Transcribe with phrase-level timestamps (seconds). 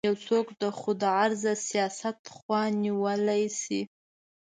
[0.07, 3.81] یو څوک د خودغرضه سیاست خوا نیولی شي.